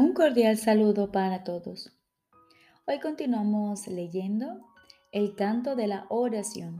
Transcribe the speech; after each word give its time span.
Un 0.00 0.14
cordial 0.14 0.56
saludo 0.56 1.12
para 1.12 1.44
todos. 1.44 1.92
Hoy 2.86 3.00
continuamos 3.00 3.86
leyendo 3.86 4.64
el 5.12 5.36
canto 5.36 5.76
de 5.76 5.88
la 5.88 6.06
oración. 6.08 6.78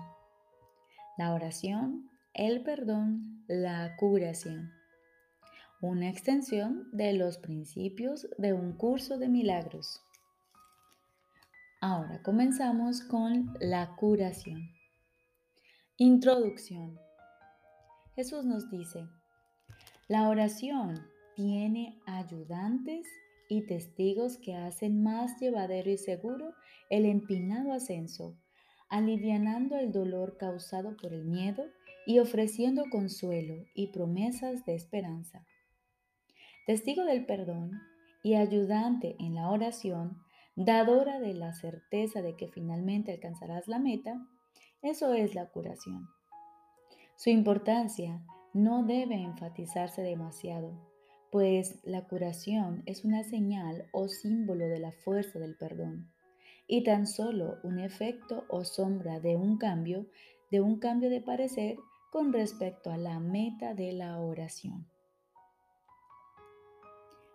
La 1.19 1.35
oración, 1.35 2.09
el 2.33 2.63
perdón, 2.63 3.45
la 3.47 3.95
curación. 3.99 4.73
Una 5.83 6.09
extensión 6.09 6.89
de 6.93 7.13
los 7.13 7.37
principios 7.37 8.27
de 8.39 8.55
un 8.55 8.73
curso 8.73 9.19
de 9.19 9.29
milagros. 9.29 10.01
Ahora 11.83 12.23
comenzamos 12.23 13.03
con 13.03 13.55
la 13.61 13.97
curación. 13.97 14.63
Introducción. 15.99 16.99
Jesús 18.15 18.47
nos 18.47 18.71
dice, 18.71 19.07
la 20.09 20.27
oración 20.31 21.07
tiene 21.41 21.99
ayudantes 22.05 23.07
y 23.49 23.63
testigos 23.63 24.37
que 24.37 24.57
hacen 24.57 25.03
más 25.03 25.41
llevadero 25.41 25.91
y 25.91 25.97
seguro 25.97 26.53
el 26.91 27.07
empinado 27.07 27.73
ascenso, 27.73 28.37
alivianando 28.91 29.79
el 29.79 29.91
dolor 29.91 30.37
causado 30.37 30.99
por 30.99 31.15
el 31.15 31.25
miedo 31.25 31.65
y 32.07 32.19
ofreciendo 32.19 32.85
consuelo 32.91 33.65
y 33.75 33.87
promesas 33.87 34.67
de 34.67 34.75
esperanza. 34.75 35.47
Testigo 36.67 37.05
del 37.05 37.25
perdón 37.25 37.81
y 38.23 38.35
ayudante 38.35 39.17
en 39.19 39.35
la 39.35 39.49
oración, 39.49 40.19
dadora 40.57 41.21
de 41.21 41.33
la 41.33 41.55
certeza 41.55 42.21
de 42.21 42.37
que 42.37 42.49
finalmente 42.49 43.13
alcanzarás 43.13 43.67
la 43.67 43.79
meta, 43.79 44.27
eso 44.83 45.15
es 45.15 45.35
la 45.35 45.47
curación. 45.47 46.07
Su 47.17 47.31
importancia 47.31 48.23
no 48.53 48.85
debe 48.85 49.15
enfatizarse 49.15 50.03
demasiado 50.03 50.91
pues 51.31 51.79
la 51.85 52.07
curación 52.09 52.83
es 52.87 53.05
una 53.05 53.23
señal 53.23 53.89
o 53.93 54.09
símbolo 54.09 54.67
de 54.67 54.81
la 54.81 54.91
fuerza 54.91 55.39
del 55.39 55.57
perdón 55.57 56.11
y 56.67 56.83
tan 56.83 57.07
solo 57.07 57.59
un 57.63 57.79
efecto 57.79 58.45
o 58.49 58.65
sombra 58.65 59.21
de 59.21 59.37
un 59.37 59.59
cambio, 59.59 60.07
de 60.51 60.61
un 60.61 60.79
cambio 60.79 61.11
de 61.11 61.21
parecer 61.21 61.77
con 62.11 62.33
respecto 62.33 62.91
a 62.91 62.97
la 62.97 63.21
meta 63.21 63.75
de 63.75 63.93
la 63.93 64.19
oración. 64.19 64.89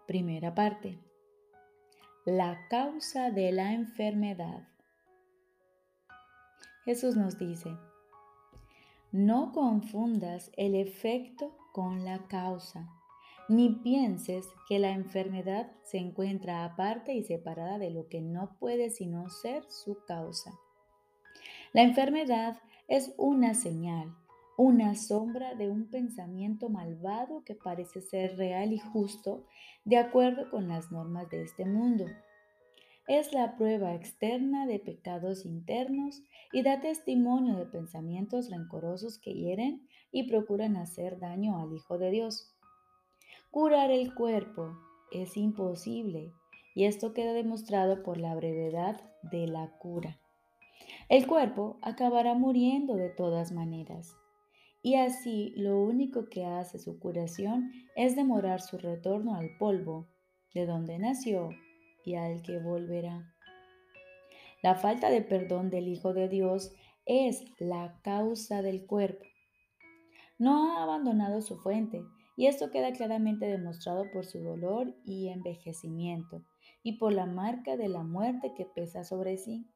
Primera 0.07 0.53
parte. 0.53 0.99
La 2.25 2.67
causa 2.69 3.31
de 3.31 3.51
la 3.51 3.73
enfermedad. 3.73 4.67
Jesús 6.83 7.15
nos 7.15 7.37
dice, 7.37 7.71
no 9.11 9.51
confundas 9.53 10.51
el 10.57 10.75
efecto 10.75 11.57
con 11.71 12.03
la 12.03 12.27
causa 12.27 12.89
ni 13.47 13.69
pienses 13.69 14.47
que 14.67 14.79
la 14.79 14.91
enfermedad 14.91 15.71
se 15.83 15.97
encuentra 15.97 16.65
aparte 16.65 17.13
y 17.13 17.23
separada 17.23 17.77
de 17.77 17.91
lo 17.91 18.07
que 18.07 18.21
no 18.21 18.57
puede 18.59 18.89
sino 18.89 19.29
ser 19.29 19.63
su 19.69 20.03
causa. 20.05 20.53
La 21.73 21.83
enfermedad 21.83 22.57
es 22.87 23.13
una 23.17 23.53
señal, 23.53 24.15
una 24.57 24.95
sombra 24.95 25.55
de 25.55 25.69
un 25.69 25.89
pensamiento 25.89 26.69
malvado 26.69 27.43
que 27.43 27.55
parece 27.55 28.01
ser 28.01 28.37
real 28.37 28.71
y 28.73 28.79
justo 28.79 29.45
de 29.83 29.97
acuerdo 29.97 30.49
con 30.49 30.67
las 30.67 30.91
normas 30.91 31.29
de 31.29 31.43
este 31.43 31.65
mundo. 31.65 32.05
Es 33.07 33.33
la 33.33 33.55
prueba 33.55 33.93
externa 33.93 34.65
de 34.65 34.79
pecados 34.79 35.45
internos 35.45 36.23
y 36.51 36.63
da 36.63 36.79
testimonio 36.79 37.55
de 37.55 37.65
pensamientos 37.65 38.49
rencorosos 38.49 39.19
que 39.19 39.33
hieren 39.33 39.87
y 40.11 40.23
procuran 40.29 40.75
hacer 40.77 41.19
daño 41.19 41.59
al 41.59 41.73
Hijo 41.73 41.99
de 41.99 42.09
Dios. 42.09 42.54
Curar 43.55 43.89
el 43.89 44.13
cuerpo 44.13 44.77
es 45.13 45.37
imposible 45.37 46.33
y 46.75 46.83
esto 46.83 47.13
queda 47.13 47.31
demostrado 47.31 48.03
por 48.03 48.17
la 48.17 48.35
brevedad 48.35 48.99
de 49.31 49.47
la 49.47 49.77
cura. 49.77 50.19
El 51.07 51.25
cuerpo 51.25 51.79
acabará 51.81 52.33
muriendo 52.33 52.97
de 52.97 53.07
todas 53.07 53.53
maneras 53.53 54.13
y 54.81 54.95
así 54.95 55.53
lo 55.55 55.79
único 55.79 56.27
que 56.27 56.43
hace 56.43 56.79
su 56.79 56.99
curación 56.99 57.71
es 57.95 58.17
demorar 58.17 58.59
su 58.59 58.77
retorno 58.77 59.35
al 59.35 59.55
polvo, 59.57 60.09
de 60.53 60.65
donde 60.65 60.99
nació 60.99 61.51
y 62.03 62.15
al 62.15 62.41
que 62.41 62.59
volverá. 62.59 63.33
La 64.63 64.75
falta 64.75 65.09
de 65.09 65.21
perdón 65.21 65.69
del 65.69 65.87
Hijo 65.87 66.13
de 66.13 66.27
Dios 66.27 66.73
es 67.05 67.45
la 67.57 68.01
causa 68.03 68.61
del 68.61 68.85
cuerpo. 68.85 69.23
No 70.37 70.77
ha 70.77 70.83
abandonado 70.83 71.41
su 71.41 71.55
fuente, 71.55 72.03
y 72.35 72.47
esto 72.47 72.69
queda 72.69 72.91
claramente 72.91 73.45
demostrado 73.45 74.05
por 74.11 74.25
su 74.25 74.39
dolor 74.39 74.95
y 75.05 75.29
envejecimiento 75.29 76.43
y 76.83 76.93
por 76.93 77.13
la 77.13 77.25
marca 77.25 77.77
de 77.77 77.87
la 77.87 78.03
muerte 78.03 78.53
que 78.55 78.65
pesa 78.65 79.03
sobre 79.03 79.37
sí. 79.37 79.67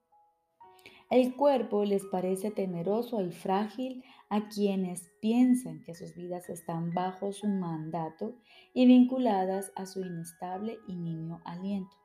El 1.10 1.36
cuerpo 1.36 1.86
les 1.86 2.06
parece 2.06 2.52
temeroso 2.52 3.22
y 3.24 3.32
frágil 3.32 4.04
a 4.30 4.48
quienes 4.48 5.10
piensan 5.20 5.82
que 5.82 5.96
sus 5.96 6.14
vidas 6.16 6.50
están 6.50 6.94
bajo 6.94 7.32
su 7.32 7.48
mandato 7.48 8.36
y 8.74 8.86
vinculadas 8.86 9.72
a 9.76 9.88
su 9.88 10.02
inestable 10.02 10.78
y 10.88 10.96
niño 10.96 11.42
aliento. 11.46 11.98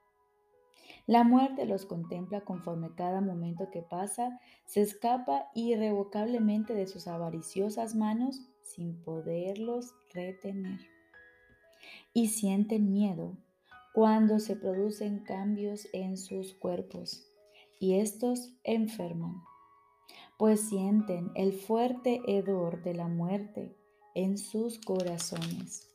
La 1.07 1.23
muerte 1.23 1.67
los 1.67 1.85
contempla 1.85 2.43
conforme 2.47 2.95
cada 2.95 3.21
momento 3.21 3.69
que 3.71 3.83
pasa 3.83 4.41
se 4.65 4.81
escapa 4.81 5.51
irrevocablemente 5.55 6.73
de 6.73 6.87
sus 6.87 7.07
avariciosas 7.07 7.95
manos 7.95 8.41
sin 8.65 9.01
poderlos 9.03 9.95
retener. 10.13 10.81
Y 12.13 12.29
sienten 12.29 12.93
miedo 12.93 13.37
cuando 13.93 14.41
se 14.41 14.57
producen 14.57 15.21
cambios 15.21 15.87
en 15.93 16.17
sus 16.17 16.55
cuerpos 16.55 17.27
y 17.79 18.01
estos 18.01 18.51
enferman, 18.65 19.43
pues 20.39 20.69
sienten 20.69 21.31
el 21.35 21.53
fuerte 21.53 22.21
hedor 22.27 22.83
de 22.83 22.95
la 22.95 23.09
muerte 23.09 23.77
en 24.15 24.39
sus 24.39 24.79
corazones. 24.79 25.91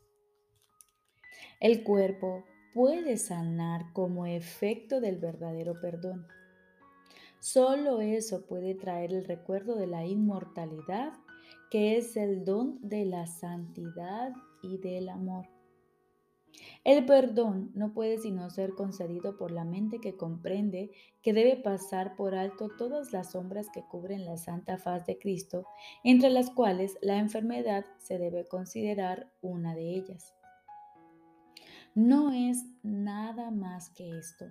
El 1.59 1.83
cuerpo 1.83 2.45
puede 2.73 3.17
sanar 3.17 3.91
como 3.93 4.25
efecto 4.25 5.01
del 5.01 5.17
verdadero 5.17 5.79
perdón. 5.81 6.27
Solo 7.39 8.01
eso 8.01 8.45
puede 8.45 8.75
traer 8.75 9.13
el 9.13 9.25
recuerdo 9.25 9.75
de 9.75 9.87
la 9.87 10.05
inmortalidad 10.05 11.13
que 11.69 11.97
es 11.97 12.17
el 12.17 12.45
don 12.45 12.79
de 12.81 13.05
la 13.05 13.27
santidad 13.27 14.33
y 14.61 14.77
del 14.77 15.09
amor. 15.09 15.47
El 16.83 17.05
perdón 17.05 17.71
no 17.75 17.93
puede 17.93 18.17
sino 18.17 18.49
ser 18.49 18.73
concedido 18.73 19.37
por 19.37 19.51
la 19.51 19.65
mente 19.65 19.99
que 19.99 20.15
comprende 20.15 20.91
que 21.21 21.33
debe 21.33 21.55
pasar 21.57 22.15
por 22.15 22.35
alto 22.35 22.69
todas 22.77 23.11
las 23.13 23.31
sombras 23.31 23.69
que 23.69 23.83
cubren 23.83 24.25
la 24.25 24.37
santa 24.37 24.77
faz 24.77 25.05
de 25.05 25.19
Cristo, 25.19 25.65
entre 26.03 26.29
las 26.29 26.49
cuales 26.49 26.97
la 27.01 27.17
enfermedad 27.17 27.85
se 27.99 28.17
debe 28.17 28.47
considerar 28.47 29.31
una 29.41 29.75
de 29.75 29.95
ellas. 29.95 30.33
No 31.93 32.31
es 32.31 32.65
nada 32.81 33.51
más 33.51 33.89
que 33.91 34.17
esto, 34.17 34.45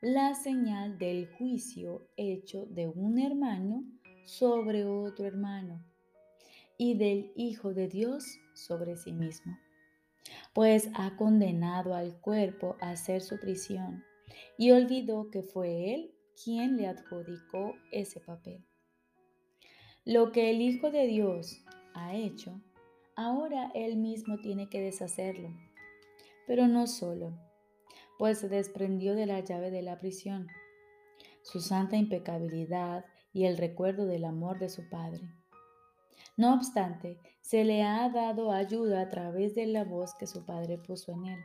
la 0.00 0.34
señal 0.34 0.98
del 0.98 1.28
juicio 1.28 2.06
hecho 2.16 2.66
de 2.66 2.86
un 2.86 3.18
hermano 3.18 3.84
sobre 4.24 4.84
otro 4.84 5.26
hermano 5.26 5.82
y 6.84 6.92
del 6.92 7.32
Hijo 7.34 7.72
de 7.72 7.88
Dios 7.88 8.38
sobre 8.52 8.98
sí 8.98 9.14
mismo, 9.14 9.56
pues 10.52 10.90
ha 10.94 11.16
condenado 11.16 11.94
al 11.94 12.20
cuerpo 12.20 12.76
a 12.78 12.90
hacer 12.90 13.22
su 13.22 13.40
prisión 13.40 14.04
y 14.58 14.70
olvidó 14.70 15.30
que 15.30 15.42
fue 15.42 15.94
Él 15.94 16.14
quien 16.44 16.76
le 16.76 16.86
adjudicó 16.86 17.74
ese 17.90 18.20
papel. 18.20 18.66
Lo 20.04 20.30
que 20.30 20.50
el 20.50 20.60
Hijo 20.60 20.90
de 20.90 21.06
Dios 21.06 21.64
ha 21.94 22.14
hecho, 22.14 22.60
ahora 23.16 23.70
Él 23.74 23.96
mismo 23.96 24.36
tiene 24.42 24.68
que 24.68 24.82
deshacerlo, 24.82 25.48
pero 26.46 26.68
no 26.68 26.86
solo, 26.86 27.32
pues 28.18 28.40
se 28.40 28.50
desprendió 28.50 29.14
de 29.14 29.24
la 29.24 29.40
llave 29.40 29.70
de 29.70 29.80
la 29.80 29.98
prisión, 30.00 30.48
su 31.40 31.60
santa 31.60 31.96
impecabilidad 31.96 33.06
y 33.32 33.46
el 33.46 33.56
recuerdo 33.56 34.04
del 34.04 34.26
amor 34.26 34.58
de 34.58 34.68
su 34.68 34.86
Padre 34.90 35.30
no 36.36 36.54
obstante, 36.54 37.18
se 37.40 37.64
le 37.64 37.82
ha 37.82 38.08
dado 38.08 38.52
ayuda 38.52 39.02
a 39.02 39.08
través 39.08 39.54
de 39.54 39.66
la 39.66 39.84
voz 39.84 40.14
que 40.14 40.26
su 40.26 40.44
Padre 40.44 40.78
puso 40.78 41.12
en 41.12 41.26
él. 41.26 41.38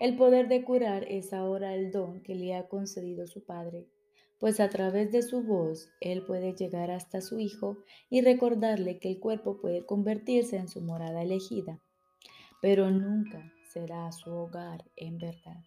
El 0.00 0.16
poder 0.16 0.48
de 0.48 0.64
curar 0.64 1.04
es 1.04 1.32
ahora 1.32 1.74
el 1.74 1.90
don 1.90 2.22
que 2.22 2.34
le 2.34 2.54
ha 2.54 2.68
concedido 2.68 3.26
su 3.26 3.44
Padre, 3.44 3.86
pues 4.38 4.60
a 4.60 4.68
través 4.68 5.10
de 5.10 5.22
su 5.22 5.42
voz 5.42 5.90
Él 6.00 6.24
puede 6.24 6.54
llegar 6.54 6.90
hasta 6.90 7.20
su 7.20 7.38
Hijo 7.40 7.78
y 8.08 8.20
recordarle 8.20 8.98
que 8.98 9.10
el 9.10 9.18
cuerpo 9.18 9.60
puede 9.60 9.84
convertirse 9.84 10.56
en 10.56 10.68
su 10.68 10.80
morada 10.80 11.22
elegida, 11.22 11.80
pero 12.62 12.90
nunca 12.90 13.52
será 13.72 14.10
su 14.12 14.30
hogar 14.30 14.84
en 14.96 15.18
verdad. 15.18 15.64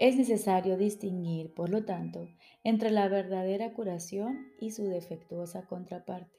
Es 0.00 0.16
necesario 0.16 0.78
distinguir, 0.78 1.52
por 1.52 1.68
lo 1.68 1.84
tanto, 1.84 2.26
entre 2.64 2.90
la 2.90 3.06
verdadera 3.08 3.74
curación 3.74 4.50
y 4.58 4.70
su 4.70 4.84
defectuosa 4.84 5.66
contraparte. 5.66 6.38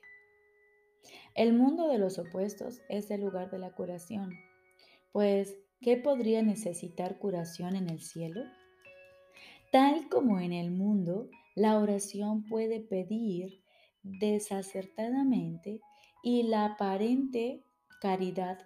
El 1.35 1.53
mundo 1.53 1.87
de 1.87 1.99
los 1.99 2.17
opuestos 2.17 2.81
es 2.89 3.11
el 3.11 3.21
lugar 3.21 3.51
de 3.51 3.59
la 3.59 3.75
curación, 3.75 4.31
pues 5.11 5.59
¿qué 5.79 5.95
podría 5.95 6.41
necesitar 6.41 7.19
curación 7.19 7.75
en 7.75 7.87
el 7.91 8.01
cielo? 8.01 8.41
Tal 9.71 10.09
como 10.09 10.39
en 10.39 10.53
el 10.53 10.71
mundo, 10.71 11.29
la 11.53 11.77
oración 11.77 12.43
puede 12.45 12.79
pedir 12.79 13.61
desacertadamente 14.01 15.81
y 16.23 16.47
la 16.47 16.65
aparente 16.65 17.63
caridad 18.01 18.57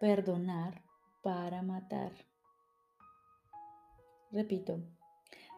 perdonar 0.00 0.82
para 1.22 1.60
matar. 1.60 2.12
Repito, 4.34 4.80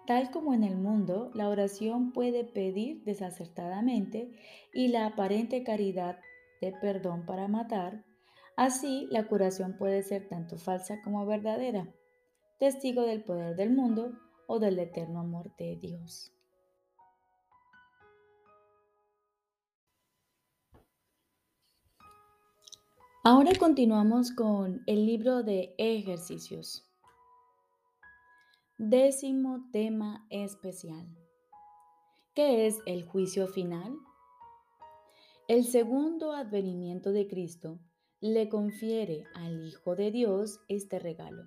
tal 0.07 0.31
como 0.31 0.53
en 0.53 0.63
el 0.63 0.77
mundo, 0.77 1.31
la 1.33 1.49
oración 1.49 2.13
puede 2.13 2.45
pedir 2.45 3.03
desacertadamente 3.05 4.37
y 4.75 4.89
la 4.89 5.07
aparente 5.07 5.65
caridad 5.65 6.19
de 6.61 6.73
perdón 6.73 7.25
para 7.25 7.49
matar, 7.49 8.05
así 8.55 9.09
la 9.11 9.27
curación 9.29 9.79
puede 9.79 10.03
ser 10.03 10.29
tanto 10.29 10.59
falsa 10.59 11.01
como 11.03 11.25
verdadera, 11.25 11.89
testigo 12.59 13.01
del 13.07 13.25
poder 13.25 13.57
del 13.57 13.71
mundo 13.71 14.13
o 14.47 14.59
del 14.59 14.79
eterno 14.79 15.21
amor 15.21 15.57
de 15.57 15.77
Dios. 15.77 16.35
Ahora 23.25 23.53
continuamos 23.59 24.33
con 24.33 24.83
el 24.87 25.07
libro 25.07 25.43
de 25.43 25.75
ejercicios. 25.79 26.87
Décimo 28.79 29.71
tema 29.73 30.27
especial. 30.29 31.09
¿Qué 32.35 32.67
es 32.67 32.79
el 32.85 33.07
juicio 33.07 33.47
final? 33.47 33.97
El 35.49 35.65
segundo 35.65 36.33
advenimiento 36.33 37.11
de 37.13 37.27
Cristo 37.27 37.81
le 38.21 38.51
confiere 38.51 39.25
al 39.35 39.65
Hijo 39.65 39.97
de 39.97 40.11
Dios 40.11 40.61
este 40.69 40.99
regalo. 40.99 41.45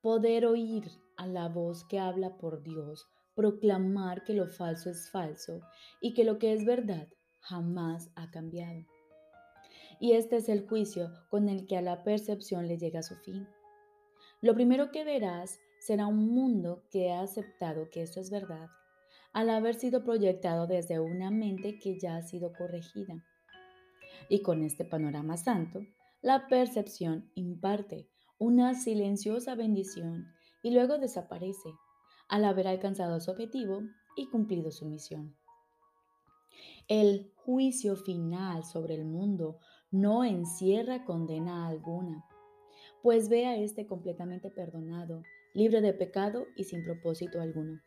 Poder 0.00 0.46
oír 0.46 0.90
a 1.18 1.26
la 1.26 1.50
voz 1.50 1.84
que 1.84 1.98
habla 1.98 2.38
por 2.38 2.62
Dios, 2.62 3.06
proclamar 3.34 4.24
que 4.24 4.32
lo 4.32 4.48
falso 4.48 4.88
es 4.88 5.10
falso 5.10 5.60
y 6.00 6.14
que 6.14 6.24
lo 6.24 6.38
que 6.38 6.54
es 6.54 6.64
verdad 6.64 7.08
jamás 7.40 8.10
ha 8.14 8.30
cambiado. 8.30 8.86
Y 10.00 10.12
este 10.12 10.36
es 10.36 10.48
el 10.48 10.66
juicio 10.66 11.12
con 11.28 11.50
el 11.50 11.66
que 11.66 11.76
a 11.76 11.82
la 11.82 12.02
percepción 12.02 12.66
le 12.66 12.78
llega 12.78 13.02
su 13.02 13.14
fin. 13.16 13.46
Lo 14.40 14.54
primero 14.54 14.90
que 14.90 15.04
verás 15.04 15.60
será 15.80 16.06
un 16.06 16.34
mundo 16.34 16.82
que 16.90 17.12
ha 17.12 17.22
aceptado 17.22 17.90
que 17.90 18.02
esto 18.02 18.20
es 18.20 18.30
verdad, 18.30 18.68
al 19.32 19.50
haber 19.50 19.74
sido 19.74 20.04
proyectado 20.04 20.66
desde 20.66 21.00
una 21.00 21.30
mente 21.30 21.78
que 21.78 21.98
ya 21.98 22.16
ha 22.16 22.22
sido 22.22 22.52
corregida. 22.52 23.24
Y 24.28 24.42
con 24.42 24.62
este 24.62 24.84
panorama 24.84 25.36
santo, 25.36 25.80
la 26.22 26.48
percepción 26.48 27.30
imparte 27.34 28.08
una 28.38 28.74
silenciosa 28.74 29.54
bendición 29.54 30.26
y 30.62 30.72
luego 30.72 30.98
desaparece 30.98 31.70
al 32.28 32.44
haber 32.44 32.68
alcanzado 32.68 33.20
su 33.20 33.30
objetivo 33.30 33.82
y 34.16 34.28
cumplido 34.28 34.70
su 34.70 34.86
misión. 34.86 35.36
El 36.88 37.32
juicio 37.36 37.96
final 37.96 38.64
sobre 38.64 38.94
el 38.94 39.04
mundo 39.04 39.58
no 39.90 40.24
encierra 40.24 41.04
condena 41.04 41.66
alguna, 41.66 42.24
pues 43.02 43.28
ve 43.28 43.46
a 43.46 43.56
este 43.56 43.86
completamente 43.86 44.50
perdonado 44.50 45.22
libre 45.54 45.80
de 45.80 45.92
pecado 45.92 46.46
y 46.56 46.64
sin 46.64 46.84
propósito 46.84 47.40
alguno. 47.40 47.80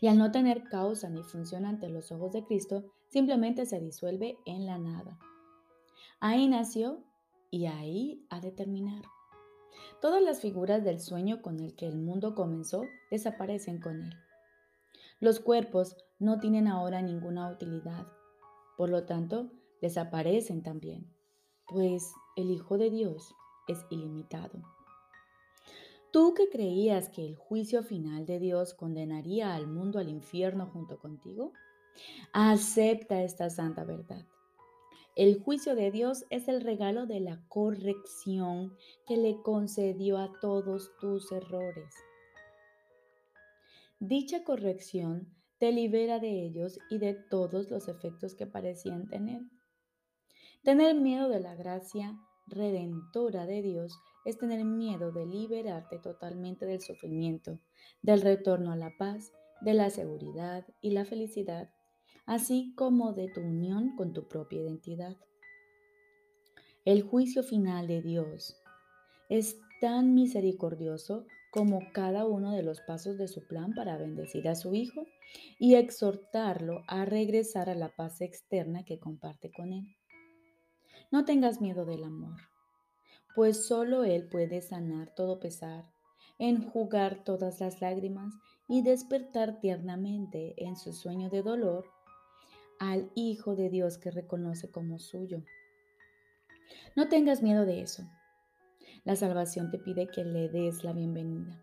Y 0.00 0.08
al 0.08 0.18
no 0.18 0.32
tener 0.32 0.64
causa 0.64 1.08
ni 1.08 1.22
función 1.22 1.64
ante 1.64 1.88
los 1.88 2.10
ojos 2.12 2.32
de 2.32 2.44
Cristo, 2.44 2.84
simplemente 3.08 3.66
se 3.66 3.80
disuelve 3.80 4.38
en 4.44 4.66
la 4.66 4.78
nada. 4.78 5.18
Ahí 6.20 6.48
nació 6.48 7.04
y 7.50 7.66
ahí 7.66 8.26
ha 8.30 8.40
de 8.40 8.50
terminar. 8.50 9.02
Todas 10.00 10.22
las 10.22 10.40
figuras 10.40 10.84
del 10.84 11.00
sueño 11.00 11.42
con 11.42 11.60
el 11.60 11.74
que 11.74 11.86
el 11.86 11.96
mundo 11.98 12.34
comenzó 12.34 12.82
desaparecen 13.10 13.80
con 13.80 14.02
él. 14.02 14.14
Los 15.20 15.40
cuerpos 15.40 15.96
no 16.18 16.38
tienen 16.38 16.68
ahora 16.68 17.02
ninguna 17.02 17.50
utilidad, 17.50 18.06
por 18.76 18.90
lo 18.90 19.04
tanto, 19.06 19.50
desaparecen 19.80 20.62
también, 20.62 21.12
pues 21.66 22.12
el 22.36 22.50
Hijo 22.50 22.78
de 22.78 22.90
Dios 22.90 23.34
es 23.66 23.84
ilimitado. 23.90 24.77
Tú 26.10 26.34
que 26.34 26.48
creías 26.48 27.10
que 27.10 27.24
el 27.24 27.36
juicio 27.36 27.82
final 27.82 28.24
de 28.24 28.38
Dios 28.38 28.72
condenaría 28.72 29.54
al 29.54 29.66
mundo 29.66 29.98
al 29.98 30.08
infierno 30.08 30.66
junto 30.66 30.98
contigo, 30.98 31.52
acepta 32.32 33.22
esta 33.22 33.50
santa 33.50 33.84
verdad. 33.84 34.24
El 35.16 35.42
juicio 35.42 35.74
de 35.74 35.90
Dios 35.90 36.24
es 36.30 36.48
el 36.48 36.60
regalo 36.60 37.06
de 37.06 37.20
la 37.20 37.42
corrección 37.48 38.76
que 39.06 39.16
le 39.16 39.42
concedió 39.42 40.16
a 40.18 40.32
todos 40.40 40.92
tus 41.00 41.32
errores. 41.32 41.92
Dicha 43.98 44.44
corrección 44.44 45.34
te 45.58 45.72
libera 45.72 46.20
de 46.20 46.46
ellos 46.46 46.78
y 46.88 46.98
de 46.98 47.14
todos 47.14 47.68
los 47.68 47.88
efectos 47.88 48.36
que 48.36 48.46
parecían 48.46 49.08
tener. 49.08 49.42
Tener 50.62 50.94
miedo 50.94 51.28
de 51.28 51.40
la 51.40 51.56
gracia 51.56 52.16
redentora 52.46 53.44
de 53.46 53.60
Dios 53.60 53.98
es 54.28 54.36
tener 54.36 54.62
miedo 54.62 55.10
de 55.10 55.24
liberarte 55.24 55.98
totalmente 55.98 56.66
del 56.66 56.82
sufrimiento, 56.82 57.58
del 58.02 58.20
retorno 58.20 58.72
a 58.72 58.76
la 58.76 58.92
paz, 58.98 59.32
de 59.62 59.72
la 59.72 59.88
seguridad 59.88 60.66
y 60.82 60.90
la 60.90 61.06
felicidad, 61.06 61.70
así 62.26 62.74
como 62.76 63.14
de 63.14 63.28
tu 63.28 63.40
unión 63.40 63.96
con 63.96 64.12
tu 64.12 64.28
propia 64.28 64.60
identidad. 64.60 65.16
El 66.84 67.00
juicio 67.00 67.42
final 67.42 67.86
de 67.86 68.02
Dios 68.02 68.60
es 69.30 69.58
tan 69.80 70.12
misericordioso 70.12 71.24
como 71.50 71.80
cada 71.94 72.26
uno 72.26 72.52
de 72.52 72.62
los 72.62 72.82
pasos 72.82 73.16
de 73.16 73.28
su 73.28 73.46
plan 73.46 73.72
para 73.72 73.96
bendecir 73.96 74.46
a 74.46 74.54
su 74.54 74.74
Hijo 74.74 75.06
y 75.58 75.76
exhortarlo 75.76 76.84
a 76.86 77.06
regresar 77.06 77.70
a 77.70 77.74
la 77.74 77.88
paz 77.96 78.20
externa 78.20 78.84
que 78.84 78.98
comparte 78.98 79.50
con 79.50 79.72
Él. 79.72 79.86
No 81.10 81.24
tengas 81.24 81.62
miedo 81.62 81.86
del 81.86 82.04
amor 82.04 82.57
pues 83.34 83.66
solo 83.66 84.04
Él 84.04 84.28
puede 84.28 84.60
sanar 84.60 85.14
todo 85.14 85.40
pesar, 85.40 85.84
enjugar 86.38 87.24
todas 87.24 87.60
las 87.60 87.80
lágrimas 87.80 88.34
y 88.68 88.82
despertar 88.82 89.60
tiernamente 89.60 90.54
en 90.64 90.76
su 90.76 90.92
sueño 90.92 91.30
de 91.30 91.42
dolor 91.42 91.86
al 92.78 93.10
Hijo 93.14 93.56
de 93.56 93.70
Dios 93.70 93.98
que 93.98 94.10
reconoce 94.10 94.70
como 94.70 94.98
suyo. 94.98 95.42
No 96.96 97.08
tengas 97.08 97.42
miedo 97.42 97.64
de 97.64 97.80
eso. 97.80 98.04
La 99.04 99.16
salvación 99.16 99.70
te 99.70 99.78
pide 99.78 100.08
que 100.08 100.24
le 100.24 100.48
des 100.48 100.84
la 100.84 100.92
bienvenida 100.92 101.60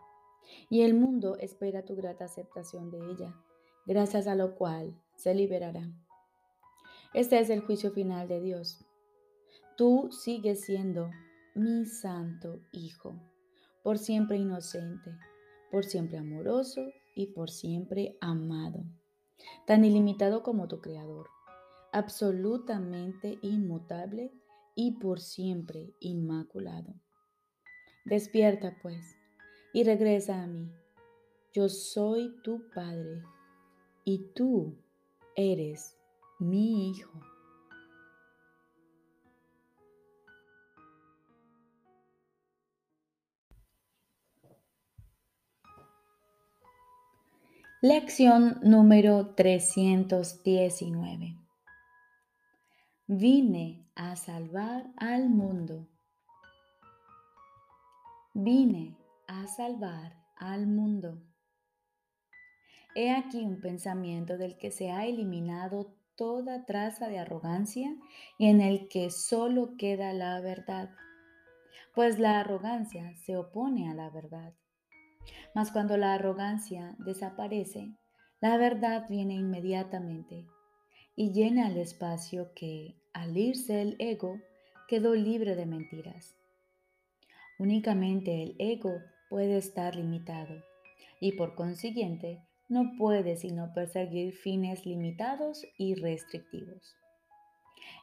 y 0.69 0.81
el 0.81 0.93
mundo 0.93 1.37
espera 1.37 1.85
tu 1.85 1.95
grata 1.95 2.25
aceptación 2.25 2.91
de 2.91 2.99
ella, 3.11 3.35
gracias 3.85 4.27
a 4.27 4.35
lo 4.35 4.55
cual 4.55 4.95
se 5.15 5.33
liberará. 5.33 5.89
Este 7.13 7.39
es 7.39 7.49
el 7.49 7.61
juicio 7.61 7.91
final 7.91 8.27
de 8.27 8.41
Dios. 8.41 8.85
Tú 9.77 10.09
sigues 10.11 10.61
siendo 10.61 11.09
mi 11.55 11.85
santo 11.85 12.59
Hijo, 12.73 13.15
por 13.81 13.97
siempre 13.97 14.37
inocente, 14.37 15.17
por 15.71 15.85
siempre 15.85 16.17
amoroso 16.17 16.81
y 17.15 17.27
por 17.27 17.49
siempre 17.49 18.17
amado, 18.19 18.83
tan 19.65 19.85
ilimitado 19.85 20.43
como 20.43 20.67
tu 20.67 20.81
Creador, 20.81 21.29
absolutamente 21.93 23.39
inmutable 23.41 24.33
y 24.75 24.99
por 24.99 25.21
siempre 25.21 25.93
inmaculado. 26.01 26.93
Despierta 28.03 28.77
pues 28.81 29.15
y 29.73 29.83
regresa 29.83 30.43
a 30.43 30.47
mí. 30.47 30.69
Yo 31.53 31.69
soy 31.69 32.35
tu 32.43 32.69
Padre 32.73 33.23
y 34.03 34.33
tú 34.35 34.75
eres 35.37 35.97
mi 36.37 36.89
Hijo. 36.89 37.34
Lección 47.87 48.57
número 48.63 49.35
319. 49.35 51.37
Vine 53.05 53.85
a 53.93 54.15
salvar 54.15 54.91
al 54.97 55.29
mundo. 55.29 55.87
Vine 58.33 58.97
a 59.27 59.45
salvar 59.45 60.15
al 60.35 60.65
mundo. 60.65 61.21
He 62.95 63.11
aquí 63.11 63.45
un 63.45 63.61
pensamiento 63.61 64.39
del 64.39 64.57
que 64.57 64.71
se 64.71 64.89
ha 64.89 65.05
eliminado 65.05 65.95
toda 66.15 66.65
traza 66.65 67.07
de 67.07 67.19
arrogancia 67.19 67.95
y 68.39 68.47
en 68.47 68.61
el 68.61 68.87
que 68.87 69.11
solo 69.11 69.77
queda 69.77 70.11
la 70.13 70.41
verdad, 70.41 70.89
pues 71.93 72.17
la 72.17 72.39
arrogancia 72.39 73.15
se 73.15 73.37
opone 73.37 73.91
a 73.91 73.93
la 73.93 74.09
verdad 74.09 74.55
mas 75.53 75.71
cuando 75.71 75.97
la 75.97 76.13
arrogancia 76.13 76.95
desaparece, 76.99 77.93
la 78.41 78.57
verdad 78.57 79.05
viene 79.09 79.35
inmediatamente 79.35 80.45
y 81.15 81.31
llena 81.31 81.67
el 81.67 81.77
espacio 81.77 82.51
que, 82.53 82.95
al 83.13 83.37
irse 83.37 83.81
el 83.81 83.95
ego, 83.99 84.39
quedó 84.87 85.15
libre 85.15 85.55
de 85.55 85.65
mentiras. 85.65 86.35
Únicamente 87.57 88.43
el 88.43 88.55
ego 88.59 88.99
puede 89.29 89.57
estar 89.57 89.95
limitado 89.95 90.55
y 91.21 91.31
por 91.33 91.55
consiguiente 91.55 92.41
no 92.67 92.95
puede 92.97 93.37
sino 93.37 93.73
perseguir 93.73 94.33
fines 94.33 94.85
limitados 94.85 95.65
y 95.77 95.95
restrictivos. 95.95 96.95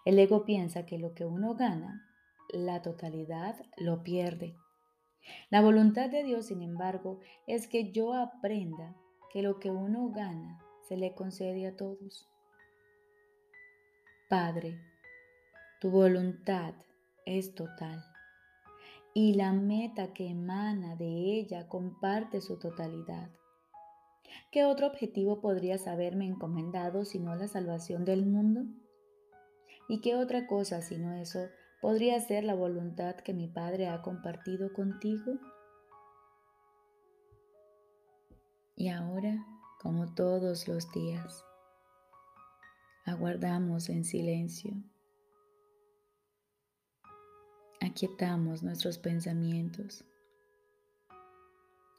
El 0.05 0.19
ego 0.19 0.45
piensa 0.45 0.87
que 0.87 0.99
lo 0.99 1.15
que 1.15 1.25
uno 1.25 1.55
gana, 1.55 2.09
la 2.53 2.83
totalidad 2.83 3.57
lo 3.77 4.03
pierde. 4.03 4.57
La 5.51 5.61
voluntad 5.61 6.11
de 6.11 6.23
Dios, 6.25 6.47
sin 6.47 6.63
embargo, 6.63 7.21
es 7.47 7.69
que 7.69 7.93
yo 7.93 8.15
aprenda 8.15 8.97
que 9.33 9.43
lo 9.43 9.59
que 9.59 9.71
uno 9.71 10.11
gana 10.11 10.59
se 10.89 10.97
le 10.97 11.15
concede 11.15 11.67
a 11.67 11.77
todos. 11.77 12.29
Padre, 14.29 14.79
tu 15.81 15.91
voluntad 15.91 16.75
es 17.25 17.55
total 17.55 18.05
y 19.15 19.35
la 19.35 19.53
meta 19.53 20.13
que 20.13 20.29
emana 20.29 20.97
de 20.97 21.07
ella 21.07 21.69
comparte 21.69 22.41
su 22.41 22.59
totalidad. 22.59 23.31
¿Qué 24.51 24.65
otro 24.65 24.87
objetivo 24.87 25.41
podrías 25.41 25.87
haberme 25.87 26.27
encomendado 26.27 27.05
sino 27.05 27.35
la 27.35 27.49
salvación 27.49 28.05
del 28.05 28.25
mundo? 28.25 28.65
¿Y 29.89 30.01
qué 30.01 30.15
otra 30.15 30.47
cosa 30.47 30.81
sino 30.81 31.15
eso 31.15 31.49
podría 31.83 32.21
ser 32.21 32.45
la 32.45 32.55
voluntad 32.55 33.17
que 33.17 33.35
mi 33.35 33.49
Padre 33.49 33.89
ha 33.89 34.03
compartido 34.03 34.73
contigo? 34.73 35.33
Y 38.77 38.89
ahora, 38.89 39.45
como 39.81 40.15
todos 40.15 40.69
los 40.69 40.91
días, 40.93 41.45
aguardamos 43.05 43.89
en 43.89 44.05
silencio. 44.05 44.73
Aquietamos 47.81 48.63
nuestros 48.63 48.99
pensamientos 48.99 50.05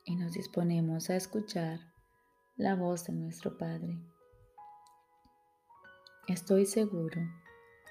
y 0.06 0.16
nos 0.16 0.32
disponemos 0.32 1.10
a 1.10 1.18
escuchar 1.18 1.82
la 2.56 2.76
voz 2.76 3.06
de 3.08 3.14
nuestro 3.14 3.58
Padre. 3.58 4.00
Estoy 6.30 6.66
seguro 6.66 7.20